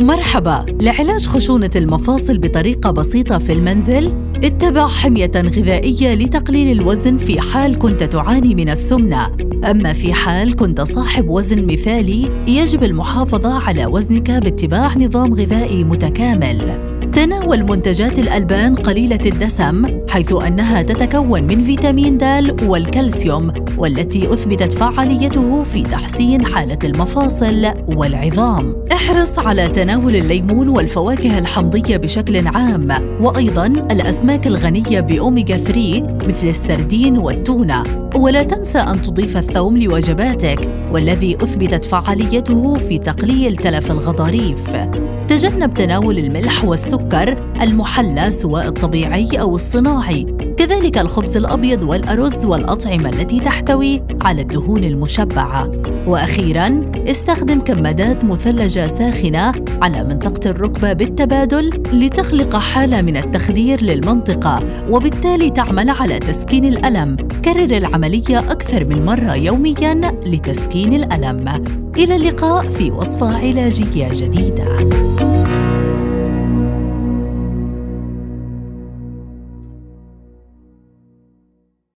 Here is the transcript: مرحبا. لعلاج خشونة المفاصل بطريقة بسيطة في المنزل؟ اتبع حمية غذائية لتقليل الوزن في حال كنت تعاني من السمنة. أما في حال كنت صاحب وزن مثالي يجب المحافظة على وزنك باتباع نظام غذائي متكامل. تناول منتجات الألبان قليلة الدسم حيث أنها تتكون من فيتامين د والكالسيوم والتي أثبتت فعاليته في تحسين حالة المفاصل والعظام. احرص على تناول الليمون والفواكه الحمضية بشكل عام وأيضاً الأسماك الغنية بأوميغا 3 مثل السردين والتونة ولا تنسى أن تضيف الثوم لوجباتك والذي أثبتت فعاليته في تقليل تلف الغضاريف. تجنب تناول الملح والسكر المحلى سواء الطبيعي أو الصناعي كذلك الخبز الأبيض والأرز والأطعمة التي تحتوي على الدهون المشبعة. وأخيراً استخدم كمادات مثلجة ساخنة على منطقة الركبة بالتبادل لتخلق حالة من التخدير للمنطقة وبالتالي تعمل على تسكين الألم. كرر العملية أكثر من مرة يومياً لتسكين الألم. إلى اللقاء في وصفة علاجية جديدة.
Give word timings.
مرحبا. 0.00 0.66
لعلاج 0.80 1.26
خشونة 1.26 1.70
المفاصل 1.76 2.38
بطريقة 2.38 2.90
بسيطة 2.90 3.38
في 3.38 3.52
المنزل؟ 3.52 4.12
اتبع 4.44 4.88
حمية 4.88 5.30
غذائية 5.36 6.14
لتقليل 6.14 6.80
الوزن 6.80 7.16
في 7.16 7.40
حال 7.40 7.78
كنت 7.78 8.02
تعاني 8.02 8.54
من 8.54 8.68
السمنة. 8.68 9.36
أما 9.70 9.92
في 9.92 10.12
حال 10.12 10.56
كنت 10.56 10.80
صاحب 10.80 11.28
وزن 11.28 11.66
مثالي 11.66 12.28
يجب 12.48 12.82
المحافظة 12.82 13.54
على 13.54 13.86
وزنك 13.86 14.30
باتباع 14.30 14.98
نظام 14.98 15.34
غذائي 15.34 15.84
متكامل. 15.84 16.60
تناول 17.12 17.62
منتجات 17.62 18.18
الألبان 18.18 18.74
قليلة 18.74 19.20
الدسم 19.26 20.00
حيث 20.08 20.32
أنها 20.32 20.82
تتكون 20.82 21.42
من 21.42 21.60
فيتامين 21.60 22.18
د 22.18 22.56
والكالسيوم 22.62 23.52
والتي 23.80 24.32
أثبتت 24.32 24.72
فعاليته 24.72 25.62
في 25.62 25.82
تحسين 25.82 26.44
حالة 26.46 26.78
المفاصل 26.84 27.72
والعظام. 27.88 28.74
احرص 28.92 29.38
على 29.38 29.68
تناول 29.68 30.16
الليمون 30.16 30.68
والفواكه 30.68 31.38
الحمضية 31.38 31.96
بشكل 31.96 32.46
عام 32.48 32.88
وأيضاً 33.20 33.66
الأسماك 33.66 34.46
الغنية 34.46 35.00
بأوميغا 35.00 35.56
3 35.56 36.18
مثل 36.28 36.48
السردين 36.48 37.18
والتونة 37.18 37.82
ولا 38.16 38.42
تنسى 38.42 38.78
أن 38.78 39.02
تضيف 39.02 39.36
الثوم 39.36 39.78
لوجباتك 39.78 40.68
والذي 40.92 41.36
أثبتت 41.36 41.84
فعاليته 41.84 42.74
في 42.74 42.98
تقليل 42.98 43.56
تلف 43.56 43.90
الغضاريف. 43.90 44.76
تجنب 45.28 45.74
تناول 45.74 46.18
الملح 46.18 46.64
والسكر 46.64 47.36
المحلى 47.62 48.30
سواء 48.30 48.68
الطبيعي 48.68 49.28
أو 49.40 49.54
الصناعي 49.54 50.39
كذلك 50.70 50.98
الخبز 50.98 51.36
الأبيض 51.36 51.82
والأرز 51.82 52.44
والأطعمة 52.44 53.08
التي 53.08 53.40
تحتوي 53.40 54.02
على 54.20 54.42
الدهون 54.42 54.84
المشبعة. 54.84 55.72
وأخيراً 56.06 56.90
استخدم 56.96 57.60
كمادات 57.60 58.24
مثلجة 58.24 58.86
ساخنة 58.86 59.52
على 59.82 60.04
منطقة 60.04 60.50
الركبة 60.50 60.92
بالتبادل 60.92 61.82
لتخلق 61.92 62.56
حالة 62.56 63.02
من 63.02 63.16
التخدير 63.16 63.82
للمنطقة 63.82 64.62
وبالتالي 64.90 65.50
تعمل 65.50 65.90
على 65.90 66.18
تسكين 66.18 66.64
الألم. 66.64 67.16
كرر 67.44 67.76
العملية 67.76 68.38
أكثر 68.38 68.84
من 68.84 69.04
مرة 69.04 69.34
يومياً 69.34 69.94
لتسكين 70.26 70.94
الألم. 70.94 71.64
إلى 71.96 72.16
اللقاء 72.16 72.68
في 72.68 72.90
وصفة 72.90 73.36
علاجية 73.36 74.08
جديدة. 74.12 74.66